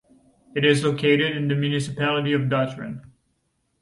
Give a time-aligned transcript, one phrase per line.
[0.55, 3.03] It is located in the municipality of Dojran.